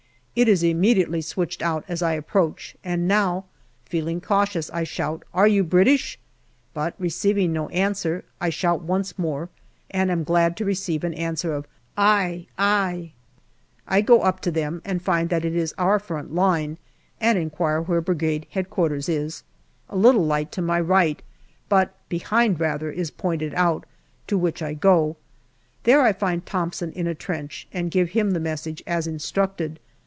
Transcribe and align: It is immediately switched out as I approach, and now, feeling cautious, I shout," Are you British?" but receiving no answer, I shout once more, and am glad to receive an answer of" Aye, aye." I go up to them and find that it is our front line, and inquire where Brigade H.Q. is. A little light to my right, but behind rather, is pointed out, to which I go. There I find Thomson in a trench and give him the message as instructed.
It 0.33 0.47
is 0.47 0.63
immediately 0.63 1.21
switched 1.21 1.61
out 1.61 1.83
as 1.89 2.01
I 2.01 2.13
approach, 2.13 2.77
and 2.85 3.05
now, 3.05 3.43
feeling 3.83 4.21
cautious, 4.21 4.71
I 4.71 4.85
shout," 4.85 5.23
Are 5.33 5.45
you 5.47 5.61
British?" 5.61 6.17
but 6.73 6.93
receiving 6.97 7.51
no 7.51 7.67
answer, 7.67 8.23
I 8.39 8.49
shout 8.49 8.81
once 8.81 9.19
more, 9.19 9.49
and 9.89 10.09
am 10.09 10.23
glad 10.23 10.55
to 10.57 10.63
receive 10.65 11.03
an 11.03 11.13
answer 11.15 11.53
of" 11.53 11.67
Aye, 11.97 12.47
aye." 12.57 13.11
I 13.85 13.99
go 13.99 14.21
up 14.21 14.39
to 14.43 14.51
them 14.51 14.81
and 14.85 15.01
find 15.01 15.27
that 15.31 15.43
it 15.43 15.53
is 15.53 15.75
our 15.77 15.99
front 15.99 16.33
line, 16.33 16.77
and 17.19 17.37
inquire 17.37 17.81
where 17.81 17.99
Brigade 17.99 18.47
H.Q. 18.55 18.85
is. 19.05 19.43
A 19.89 19.97
little 19.97 20.25
light 20.25 20.49
to 20.53 20.61
my 20.61 20.79
right, 20.79 21.21
but 21.67 21.93
behind 22.07 22.57
rather, 22.57 22.89
is 22.89 23.11
pointed 23.11 23.53
out, 23.55 23.85
to 24.27 24.37
which 24.37 24.61
I 24.63 24.75
go. 24.75 25.17
There 25.83 26.01
I 26.01 26.13
find 26.13 26.45
Thomson 26.45 26.93
in 26.93 27.05
a 27.05 27.13
trench 27.13 27.67
and 27.73 27.91
give 27.91 28.11
him 28.11 28.31
the 28.31 28.39
message 28.39 28.81
as 28.87 29.07
instructed. 29.07 29.77